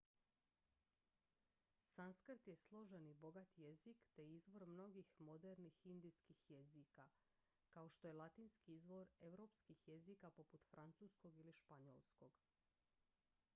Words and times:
sanskrt 1.87 2.47
je 2.47 2.55
složen 2.55 3.05
i 3.07 3.13
bogat 3.13 3.57
jezik 3.57 3.97
te 4.15 4.25
izvor 4.27 4.65
mnogih 4.65 5.11
modernih 5.19 5.79
indijskih 5.83 6.51
jezika 6.51 7.07
kao 7.69 7.89
što 7.89 8.07
je 8.07 8.13
latinski 8.13 8.73
izvor 8.75 9.07
europskih 9.19 9.87
jezika 9.87 10.31
poput 10.31 10.65
francuskog 10.65 11.37
ili 11.39 11.53
španjolskog 11.53 12.41